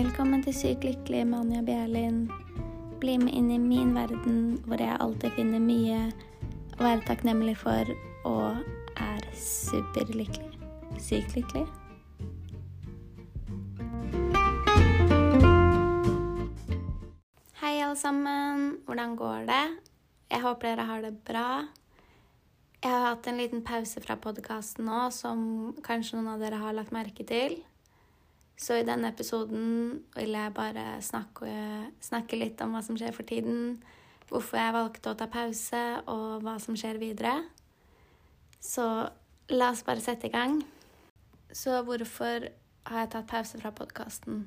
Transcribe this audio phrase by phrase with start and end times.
[0.00, 2.22] Velkommen til Sykt lykkelig med Anja Bjerlin.
[3.02, 5.98] Bli med inn i min verden hvor jeg alltid finner mye
[6.78, 7.90] å være takknemlig for
[8.30, 8.62] og
[8.96, 10.56] er superlykkelig.
[11.04, 11.66] Sykt lykkelig.
[17.60, 18.78] Hei, alle sammen.
[18.88, 19.64] Hvordan går det?
[20.32, 21.48] Jeg håper dere har det bra.
[22.80, 26.80] Jeg har hatt en liten pause fra podkasten nå, som kanskje noen av dere har
[26.80, 27.60] lagt merke til.
[28.60, 31.48] Så i denne episoden vil jeg bare snakke,
[32.04, 33.78] snakke, litt om hva som skjer for tiden,
[34.28, 35.80] hvorfor jeg valgte å ta pause,
[36.12, 37.38] og hva som skjer videre.
[38.60, 38.84] Så
[39.48, 40.60] la oss bare sette i gang.
[41.56, 42.50] Så hvorfor
[42.90, 44.44] har jeg tatt pause fra podkasten?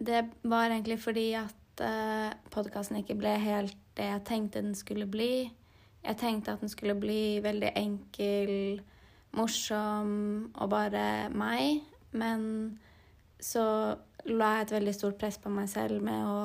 [0.00, 5.06] Det var egentlig fordi at uh, podkasten ikke ble helt det jeg tenkte den skulle
[5.10, 5.50] bli.
[6.06, 8.80] Jeg tenkte at den skulle bli veldig enkel,
[9.36, 11.84] morsom og bare meg.
[12.18, 12.42] Men
[13.40, 13.64] så
[14.28, 16.38] la jeg et veldig stort press på meg selv med å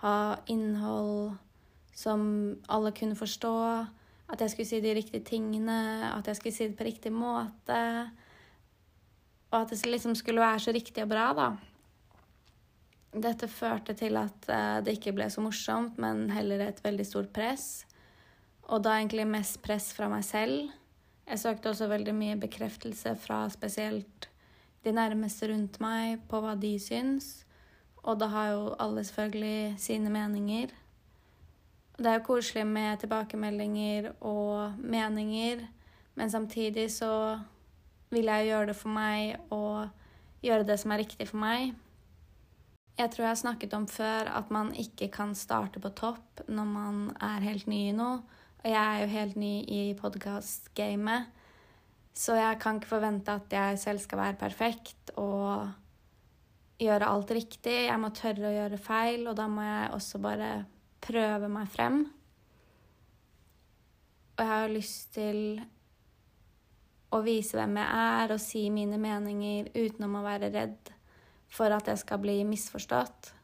[0.00, 0.16] ha
[0.50, 1.36] innhold
[1.96, 2.22] som
[2.72, 3.54] alle kunne forstå.
[4.30, 7.80] At jeg skulle si de riktige tingene, at jeg skulle si det på riktig måte.
[9.50, 11.48] Og at det liksom skulle være så riktig og bra, da.
[13.10, 17.32] Dette førte til at eh, det ikke ble så morsomt, men heller et veldig stort
[17.34, 17.82] press.
[18.70, 20.70] Og da egentlig mest press fra meg selv.
[21.26, 24.29] Jeg søkte også veldig mye bekreftelse fra spesielt
[24.84, 27.44] de nærmeste rundt meg på hva de syns.
[28.00, 30.72] Og da har jo alle selvfølgelig sine meninger.
[32.00, 35.66] Det er jo koselig med tilbakemeldinger og meninger,
[36.14, 37.38] men samtidig så
[38.10, 39.88] vil jeg jo gjøre det for meg og
[40.42, 41.74] gjøre det som er riktig for meg.
[42.98, 46.64] Jeg tror jeg har snakket om før at man ikke kan starte på topp når
[46.64, 48.22] man er helt ny i noe.
[48.60, 51.30] Og jeg er jo helt ny i podkast-gamet,
[52.16, 55.70] så jeg kan ikke forvente at jeg selv skal være perfekt og
[56.80, 57.76] gjøre alt riktig.
[57.86, 60.50] Jeg må tørre å gjøre feil, og da må jeg også bare
[61.04, 62.00] prøve meg frem.
[64.36, 65.60] Og jeg har lyst til
[67.10, 70.94] å vise hvem jeg er, og si mine meninger utenom å være redd
[71.50, 73.34] for at jeg skal bli misforstått.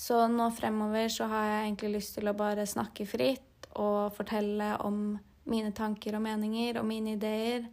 [0.00, 4.76] Så nå fremover så har jeg egentlig lyst til å bare snakke fritt og fortelle
[4.86, 7.64] om mine tanker og meninger og mine ideer.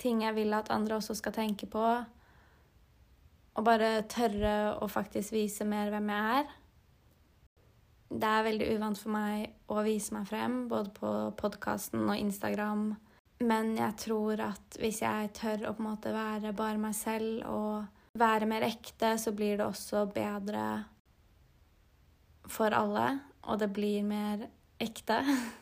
[0.00, 1.84] Ting jeg vil at andre også skal tenke på.
[3.50, 6.56] Og bare tørre å faktisk vise mer hvem jeg er.
[8.10, 12.88] Det er veldig uvant for meg å vise meg frem, både på podkasten og Instagram.
[13.46, 17.44] Men jeg tror at hvis jeg tør å på en måte være bare meg selv
[17.48, 20.64] og være mer ekte, så blir det også bedre
[22.50, 23.20] for alle.
[23.46, 24.48] Og det blir mer
[24.82, 25.22] ekte.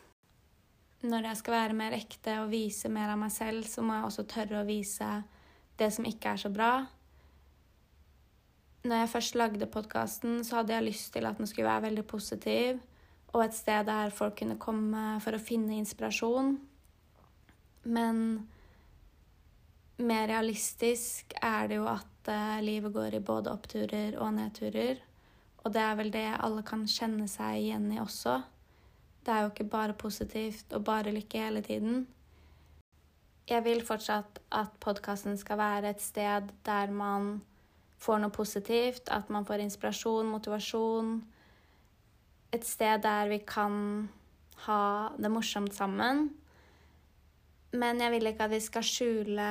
[0.99, 4.07] Når jeg skal være mer ekte og vise mer av meg selv, så må jeg
[4.09, 5.07] også tørre å vise
[5.79, 6.73] det som ikke er så bra.
[8.83, 12.05] Når jeg først lagde podkasten, så hadde jeg lyst til at den skulle være veldig
[12.07, 12.79] positiv,
[13.31, 16.55] og et sted der folk kunne komme for å finne inspirasjon.
[17.87, 18.23] Men
[19.99, 24.99] mer realistisk er det jo at uh, livet går i både oppturer og nedturer.
[25.63, 28.39] Og det er vel det alle kan kjenne seg igjen i også.
[29.25, 32.07] Det er jo ikke bare positivt og bare lykke hele tiden.
[33.49, 37.39] Jeg vil fortsatt at podkasten skal være et sted der man
[37.99, 41.17] får noe positivt, at man får inspirasjon, motivasjon.
[42.53, 44.09] Et sted der vi kan
[44.65, 44.83] ha
[45.17, 46.29] det morsomt sammen.
[47.73, 49.49] Men jeg vil ikke at vi skal skjule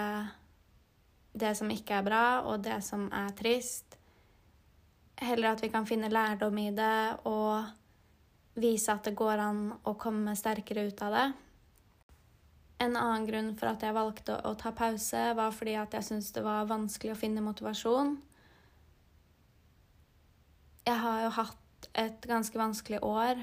[1.39, 3.99] det som ikke er bra, og det som er trist.
[5.19, 7.67] Heller at vi kan finne lærdom i det og
[8.61, 11.27] vise at det går an å komme sterkere ut av det.
[12.79, 16.31] En annen grunn for at jeg valgte å ta pause, var fordi at jeg syntes
[16.35, 18.15] det var vanskelig å finne motivasjon.
[20.87, 23.43] Jeg har jo hatt et ganske vanskelig år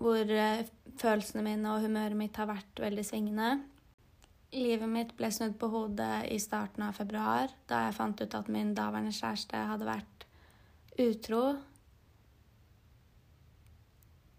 [0.00, 0.64] hvor eh,
[1.00, 3.52] følelsene mine og humøret mitt har vært veldig svingende.
[4.54, 8.50] Livet mitt ble snudd på hodet i starten av februar, da jeg fant ut at
[8.52, 10.26] min daværende kjæreste hadde vært
[11.04, 11.44] utro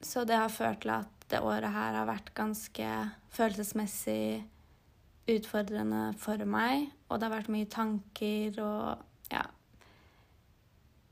[0.06, 2.90] så det har ført til at det året her har vært ganske
[3.34, 4.46] følelsesmessig
[5.32, 6.92] utfordrende for meg.
[7.10, 9.46] Og det har vært mye tanker og ja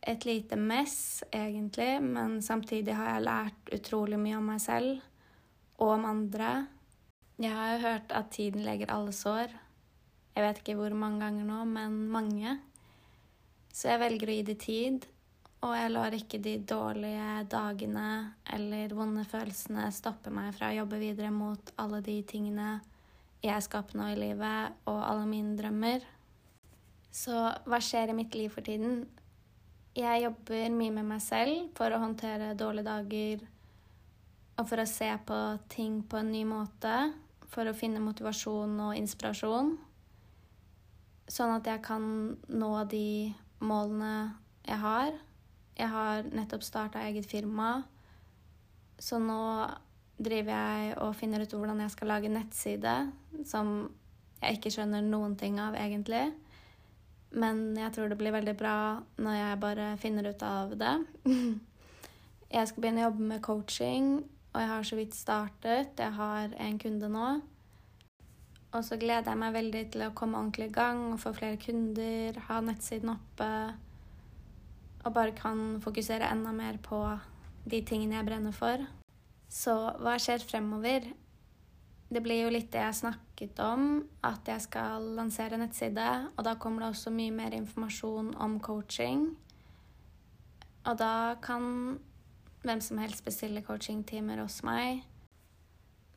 [0.04, 5.00] Et lite mess, egentlig, men samtidig har jeg lært utrolig mye om meg selv
[5.80, 6.50] og om andre.
[7.40, 9.56] Jeg har jo hørt at tiden legger alle sår.
[10.36, 12.58] Jeg vet ikke hvor mange ganger nå, men mange.
[13.72, 15.08] Så jeg velger å gi det tid.
[15.64, 18.08] Og jeg lar ikke de dårlige dagene
[18.52, 22.82] eller vonde følelsene stoppe meg fra å jobbe videre mot alle de tingene
[23.44, 26.04] jeg skal oppnå i livet, og alle mine drømmer.
[27.12, 27.36] Så
[27.68, 29.02] hva skjer i mitt liv for tiden?
[29.94, 33.44] Jeg jobber mye med meg selv for å håndtere dårlige dager
[34.58, 35.40] og for å se på
[35.70, 36.94] ting på en ny måte.
[37.54, 39.76] For å finne motivasjon og inspirasjon.
[41.30, 42.06] Sånn at jeg kan
[42.50, 44.16] nå de målene
[44.66, 45.14] jeg har.
[45.78, 47.84] Jeg har nettopp starta eget firma,
[49.02, 49.42] så nå
[50.24, 52.94] driver jeg og finner ut hvordan jeg skal lage nettside,
[53.50, 53.74] som
[54.44, 56.28] jeg ikke skjønner noen ting av, egentlig.
[57.34, 58.76] Men jeg tror det blir veldig bra
[59.18, 60.96] når jeg bare finner ut av det.
[62.54, 64.10] Jeg skal begynne å jobbe med coaching,
[64.54, 65.96] og jeg har så vidt startet.
[65.98, 67.30] Jeg har en kunde nå.
[68.78, 71.58] Og så gleder jeg meg veldig til å komme ordentlig i gang og få flere
[71.58, 73.50] kunder, ha nettsiden oppe.
[75.04, 77.00] Og bare kan fokusere enda mer på
[77.70, 78.86] de tingene jeg brenner for.
[79.52, 81.10] Så hva skjer fremover?
[82.14, 86.08] Det blir jo litt det jeg snakket om, at jeg skal lansere nettside.
[86.38, 89.32] Og da kommer det også mye mer informasjon om coaching.
[90.84, 91.98] Og da kan
[92.64, 95.04] hvem som helst bestille coachingtimer hos meg.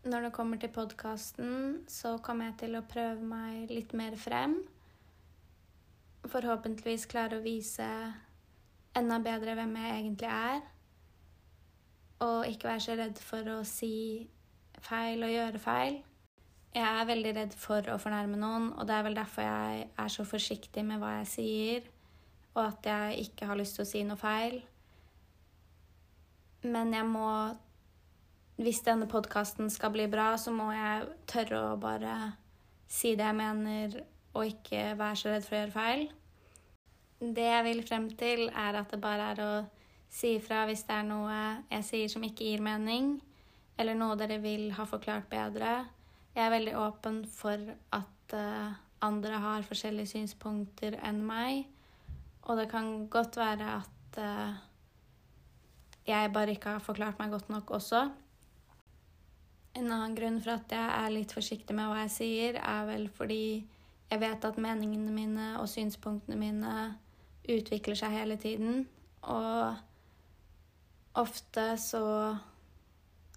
[0.07, 4.61] Når det kommer til podkasten, så kommer jeg til å prøve meg litt mer frem.
[6.27, 7.89] Forhåpentligvis klare å vise
[8.97, 10.61] enda bedre hvem jeg egentlig er.
[12.25, 13.97] Og ikke være så redd for å si
[14.85, 15.99] feil og gjøre feil.
[16.77, 20.11] Jeg er veldig redd for å fornærme noen, og det er vel derfor jeg er
[20.13, 21.87] så forsiktig med hva jeg sier,
[22.53, 24.59] og at jeg ikke har lyst til å si noe feil.
[26.67, 27.29] Men jeg må
[28.57, 32.15] Hvis denne podkasten skal bli bra, så må jeg tørre å bare
[32.89, 33.99] si det jeg mener,
[34.33, 36.07] og ikke være så redd for å gjøre feil.
[37.21, 39.53] Det jeg vil frem til, er at det bare er å
[40.13, 41.37] si ifra hvis det er noe
[41.71, 43.17] jeg sier som ikke gir mening
[43.81, 45.79] eller noe dere vil ha forklart bedre.
[46.37, 47.61] Jeg er veldig åpen for
[47.97, 51.67] at uh, andre har forskjellige synspunkter enn meg.
[52.47, 54.57] Og det kan godt være at uh,
[56.09, 58.07] jeg bare ikke har forklart meg godt nok også.
[59.77, 63.11] En annen grunn for at jeg er litt forsiktig med hva jeg sier, er vel
[63.13, 63.67] fordi
[64.07, 66.77] jeg vet at meningene mine og synspunktene mine
[67.49, 68.85] utvikler seg hele tiden.
[69.23, 69.77] Og
[71.17, 72.05] ofte så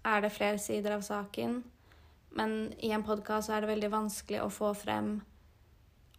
[0.04, 1.62] er det flere sider av saken.
[2.36, 5.18] Men i en podkast er det veldig vanskelig å få frem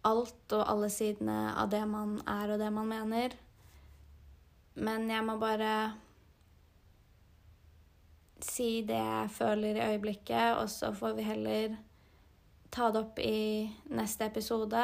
[0.06, 3.36] alt og alle sidene av det man er og det man mener.
[4.74, 5.72] Men jeg må bare
[8.42, 11.76] si det jeg føler i øyeblikket, og så får vi heller
[12.72, 14.82] ta det opp i neste episode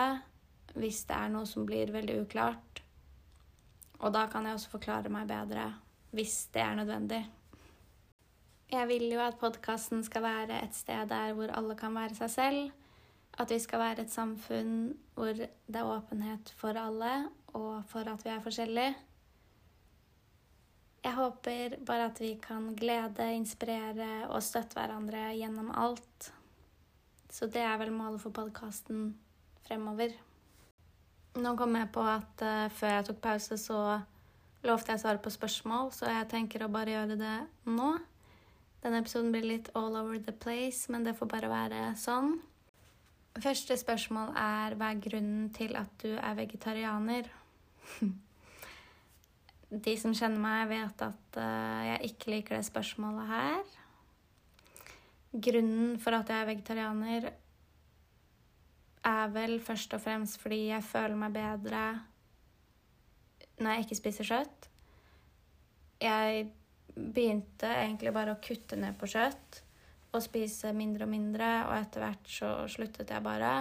[0.78, 2.68] hvis det er noe som blir veldig uklart.
[3.98, 5.72] Og da kan jeg også forklare meg bedre
[6.14, 7.22] hvis det er nødvendig.
[8.68, 12.30] Jeg vil jo at podkasten skal være et sted der hvor alle kan være seg
[12.30, 12.70] selv.
[13.38, 18.24] At vi skal være et samfunn hvor det er åpenhet for alle, og for at
[18.24, 18.96] vi er forskjellige.
[21.04, 26.32] Jeg håper bare at vi kan glede, inspirere og støtte hverandre gjennom alt.
[27.30, 29.12] Så det er vel målet for podkasten
[29.68, 30.12] fremover.
[31.36, 33.80] Nå kom jeg på at uh, før jeg tok pause, så
[34.66, 37.36] lovte jeg å svare på spørsmål, så jeg tenker å bare gjøre det
[37.69, 37.90] nå.
[38.82, 42.38] Denne episoden blir litt all over the place, men det får bare være sånn.
[43.38, 47.28] Første spørsmål er hva er grunnen til at du er vegetarianer?
[49.84, 53.74] De som kjenner meg, vet at uh, jeg ikke liker det spørsmålet her.
[55.48, 57.29] Grunnen for at jeg er vegetarianer,
[59.08, 61.82] er vel først og fremst fordi jeg føler meg bedre
[63.58, 64.69] når jeg ikke spiser kjøtt.
[66.03, 66.44] Jeg
[66.94, 69.62] begynte egentlig bare å kutte ned på kjøtt
[70.15, 73.53] og spise mindre og mindre, og etter hvert så sluttet jeg bare.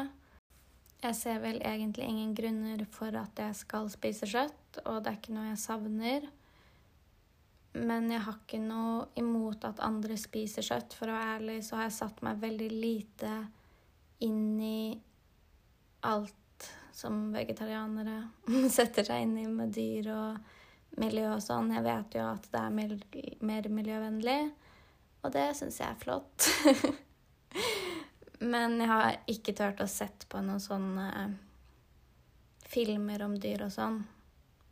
[1.03, 5.19] Jeg ser vel egentlig ingen grunner for at jeg skal spise kjøtt, og det er
[5.19, 6.29] ikke noe jeg savner.
[7.77, 10.95] Men jeg har ikke noe imot at andre spiser kjøtt.
[10.97, 13.33] For å være ærlig så har jeg satt meg veldig lite
[14.25, 14.79] inn i
[16.01, 18.21] alt som vegetarianere
[18.77, 21.73] setter seg inn i med dyr og miljø og sånn.
[21.75, 24.39] Jeg vet jo at det er mer, miljøvennlig,
[25.21, 26.47] og det syns jeg er flott.
[28.53, 31.35] Men jeg har ikke turt å sett på noen sånne eh,
[32.69, 34.01] filmer om dyr og sånn.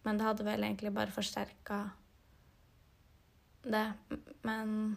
[0.05, 1.79] Men det hadde vel egentlig bare forsterka
[3.65, 3.87] det.
[4.45, 4.95] Men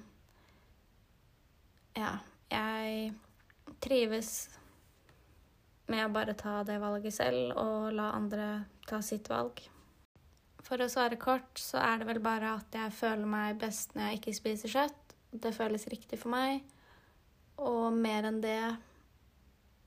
[1.97, 2.13] ja,
[2.53, 3.15] jeg
[3.85, 4.33] trives
[5.89, 8.49] med å bare ta det valget selv og la andre
[8.89, 9.61] ta sitt valg.
[10.67, 14.11] For å svare kort, så er det vel bare at jeg føler meg best når
[14.11, 15.15] jeg ikke spiser kjøtt.
[15.33, 16.65] Det føles riktig for meg.
[17.61, 18.61] Og mer enn det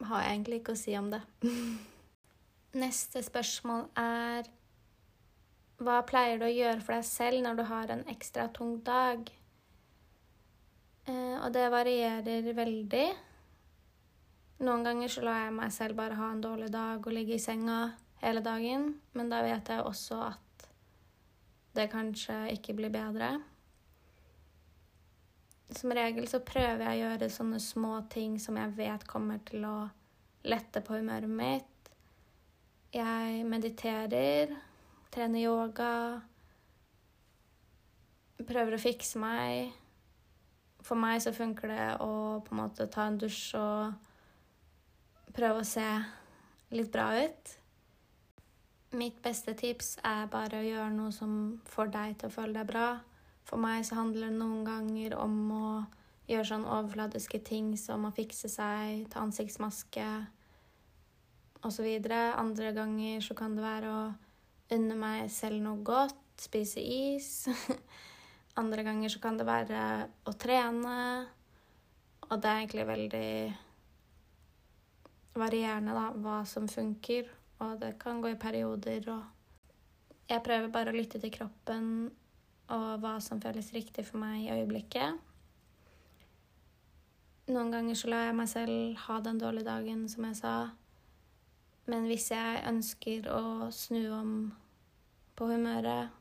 [0.01, 1.21] har jeg egentlig ikke å si om det.
[2.81, 4.47] Neste spørsmål er
[5.81, 9.29] Hva pleier du å gjøre for deg selv når du har en ekstra tung dag?
[11.09, 13.07] Eh, og det varierer veldig.
[14.61, 17.41] Noen ganger så lar jeg meg selv bare ha en dårlig dag og ligge i
[17.41, 20.67] senga hele dagen, men da vet jeg også at
[21.73, 23.31] det kanskje ikke blir bedre.
[25.73, 29.65] Som regel så prøver jeg å gjøre sånne små ting som jeg vet kommer til
[29.65, 29.75] å
[30.45, 31.89] lette på humøret mitt.
[32.93, 34.53] Jeg mediterer,
[35.09, 35.95] trener yoga,
[38.45, 39.73] prøver å fikse meg.
[40.85, 42.13] For meg så funker det å
[42.45, 44.10] på en måte ta en dusj og
[45.35, 45.87] prøve å se
[46.71, 47.55] litt bra ut.
[48.97, 51.33] Mitt beste tips er bare å gjøre noe som
[51.71, 52.89] får deg til å føle deg bra.
[53.47, 55.67] For meg så handler det noen ganger om å
[56.31, 60.05] gjøre sånn overfladiske ting som å fikse seg, ta ansiktsmaske
[61.67, 61.87] osv.
[62.11, 64.03] Andre ganger så kan det være å
[64.75, 67.47] unne meg selv noe godt, spise is.
[68.61, 69.81] Andre ganger så kan det være
[70.27, 71.01] å trene.
[72.27, 73.27] Og det er egentlig veldig
[75.37, 77.29] varierende, da, hva som funker.
[77.61, 79.23] Og det kan gå i perioder, og
[80.31, 81.87] Jeg prøver bare å lytte til kroppen
[82.71, 85.17] og hva som føles riktig for meg i øyeblikket.
[87.51, 90.53] Noen ganger så lar jeg meg selv ha den dårlige dagen, som jeg sa.
[91.91, 94.31] Men hvis jeg ønsker å snu om
[95.35, 96.15] på humøret,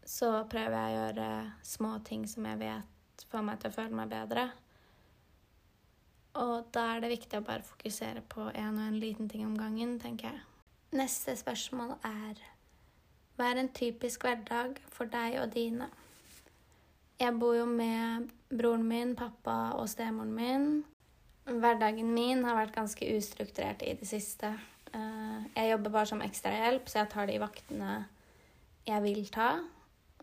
[0.00, 1.30] så prøver jeg å gjøre
[1.74, 4.48] små ting som jeg vet får meg til å føle meg bedre.
[6.34, 9.54] Og da er det viktig å bare fokusere på en og en liten ting om
[9.58, 10.40] gangen, tenker jeg.
[10.94, 12.40] Neste spørsmål er
[13.34, 15.88] Hva er en typisk hverdag for deg og dine?
[17.18, 20.68] Jeg bor jo med broren min, pappa og stemoren min.
[21.46, 24.50] Hverdagen min har vært ganske ustrukturert i det siste.
[24.94, 27.92] Eh, jeg jobber bare som ekstrahjelp, så jeg tar de vaktene
[28.86, 29.52] jeg vil ta.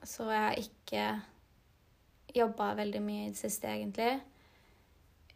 [0.04, 1.06] Så jeg har ikke
[2.36, 4.20] jobba veldig mye i det siste, egentlig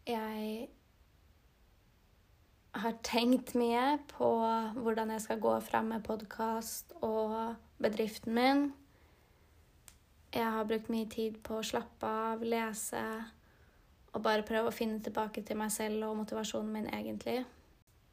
[0.05, 0.67] jeg
[2.75, 4.29] har tenkt mye på
[4.77, 8.65] hvordan jeg skal gå fram med podkast og bedriften min.
[10.35, 13.01] Jeg har brukt mye tid på å slappe av, lese
[14.15, 17.41] og bare prøve å finne tilbake til meg selv og motivasjonen min, egentlig.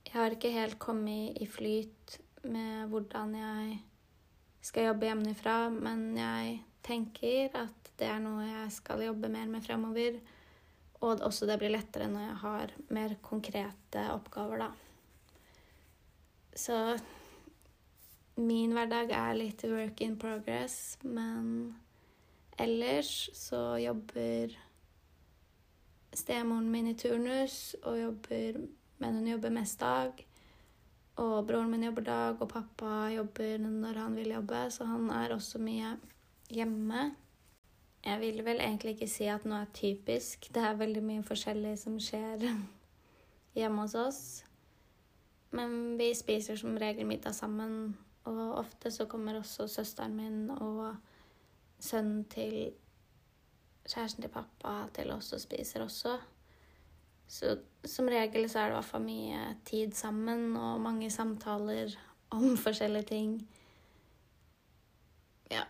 [0.07, 3.77] Jeg har ikke helt kommet i flyt med hvordan jeg
[4.63, 6.57] skal jobbe hjemmefra, men jeg
[6.87, 10.19] tenker at det er noe jeg skal jobbe mer med fremover.
[11.03, 14.71] Og også det blir lettere når jeg har mer konkrete oppgaver, da.
[16.55, 16.77] Så
[18.39, 21.73] min hverdag er litt work in progress, men
[22.61, 24.55] ellers så jobber
[26.15, 28.63] stemoren min i turnus og jobber
[29.03, 30.21] Men hun jobber mest dag.
[31.19, 35.35] Og broren min jobber dag, og pappa jobber når han vil jobbe, så han er
[35.35, 35.97] også mye
[36.55, 37.09] hjemme.
[38.03, 40.49] Jeg vil vel egentlig ikke si at noe er typisk.
[40.55, 42.49] Det er veldig mye forskjellig som skjer
[43.59, 44.23] hjemme hos oss.
[45.53, 47.95] Men vi spiser som regel middag sammen,
[48.25, 50.95] og ofte så kommer også søsteren min og
[51.83, 52.73] sønnen til
[53.87, 56.17] kjæresten til pappa til oss og spiser også.
[57.29, 61.95] Så som regel så er det i hvert fall mye tid sammen og mange samtaler
[62.31, 63.37] om forskjellige ting.
[65.51, 65.65] Ja.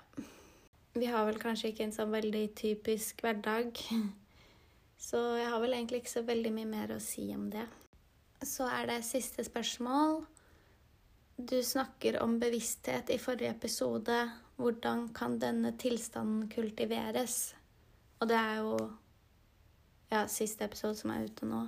[0.93, 3.79] Vi har vel kanskje ikke en sånn veldig typisk hverdag.
[5.07, 7.65] Så jeg har vel egentlig ikke så veldig mye mer å si om det.
[8.47, 10.21] Så er det siste spørsmål.
[11.43, 14.19] Du snakker om bevissthet i forrige episode.
[14.63, 17.57] Hvordan kan denne tilstanden kultiveres?
[18.21, 18.77] Og det er jo
[20.13, 21.65] ja, siste episode som er ute nå.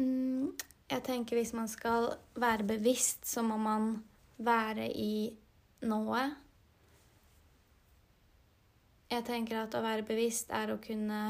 [0.00, 0.50] Mm,
[0.90, 3.92] jeg tenker hvis man skal være bevisst, så må man
[4.42, 5.30] være i
[5.86, 6.34] nået.
[9.10, 11.20] Jeg tenker at å være bevisst er å kunne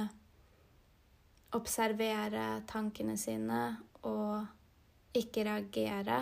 [1.56, 3.60] observere tankene sine
[4.04, 6.18] og ikke reagere.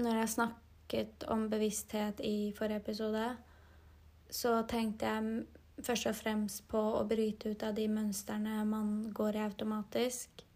[0.00, 3.26] Når jeg snakket om bevissthet i forrige episode,
[4.32, 9.36] så tenkte jeg først og fremst på å bryte ut av de mønstrene man går
[9.36, 10.46] i automatisk.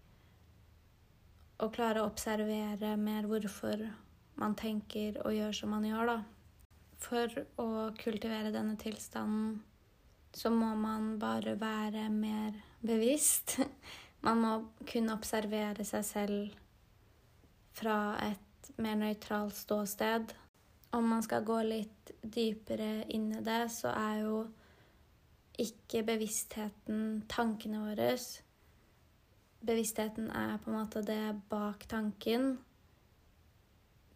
[1.61, 3.85] Og klare å observere mer hvorfor
[4.41, 6.19] man tenker og gjør som man gjør, da.
[7.05, 7.69] For å
[8.01, 9.61] kultivere denne tilstanden
[10.35, 13.59] så må man bare være mer bevisst.
[14.25, 14.53] Man må
[14.89, 16.55] kunne observere seg selv
[17.77, 20.33] fra et mer nøytralt ståsted.
[20.97, 24.39] Om man skal gå litt dypere inn i det, så er jo
[25.61, 28.15] ikke bevisstheten tankene våre.
[29.61, 32.55] Bevisstheten er på en måte det bak tanken.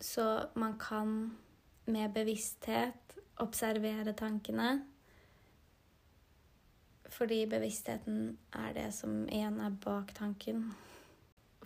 [0.00, 1.36] Så man kan
[1.84, 4.78] med bevissthet observere tankene.
[7.08, 10.68] Fordi bevisstheten er det som igjen er bak tanken.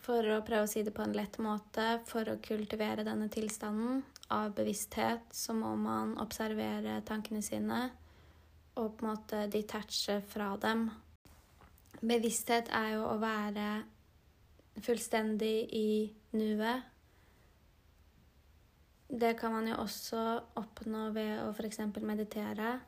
[0.02, 4.02] For å prøve å si det på en lett måte, for å kultivere denne tilstanden
[4.34, 7.84] av bevissthet, så må man observere tankene sine
[8.80, 10.86] og på en måte detache fra dem.
[12.00, 13.66] Bevissthet er jo å være
[14.82, 15.88] fullstendig i
[16.34, 16.88] nuet.
[19.12, 20.22] Det kan man jo også
[20.56, 21.82] oppnå ved å f.eks.
[22.00, 22.78] meditere.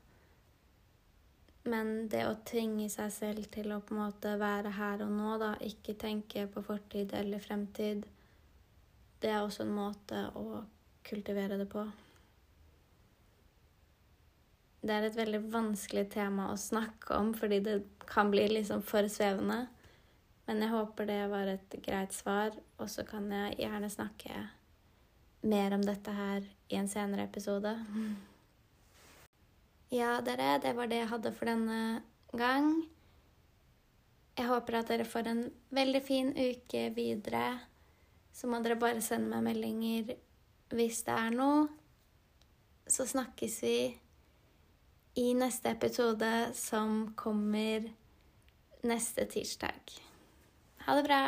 [1.64, 5.37] Men det å tvinge seg selv til å på en måte være her og nå,
[5.40, 8.04] da, ikke tenke på fortid eller fremtid,
[9.25, 10.61] det er også en måte å
[11.09, 11.87] kultivere det på.
[14.85, 19.09] Det er et veldig vanskelig tema å snakke om fordi det kan bli liksom for
[19.09, 19.62] svevende.
[20.44, 24.42] Men jeg håper det var et greit svar, og så kan jeg gjerne snakke
[25.49, 27.73] mer om dette her i en senere episode.
[29.94, 32.02] Ja, dere, det var det jeg hadde for denne
[32.34, 32.72] gang.
[34.34, 37.60] Jeg håper at dere får en veldig fin uke videre.
[38.34, 40.16] Så må dere bare sende meg meldinger
[40.74, 41.68] hvis det er noe.
[42.90, 43.76] Så snakkes vi
[45.22, 47.86] i neste episode som kommer
[48.82, 49.94] neste tirsdag.
[50.88, 51.22] Ha det bra.